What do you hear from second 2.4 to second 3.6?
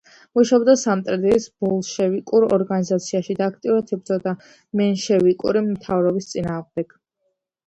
ორგანიზაციაში და